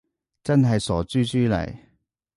[0.43, 1.77] 真係傻豬豬嚟